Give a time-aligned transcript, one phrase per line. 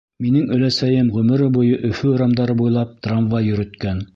[0.25, 4.05] Минең өләсәйем ғүмере буйы Өфө урамдары буйлап трамвай йөрөткән.